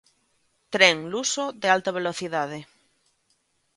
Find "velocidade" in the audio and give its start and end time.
1.99-2.59